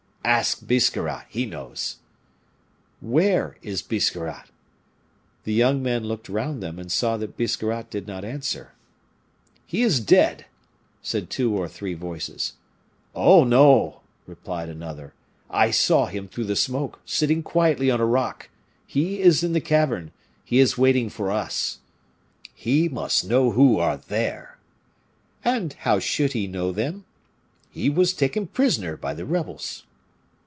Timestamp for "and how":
25.43-25.97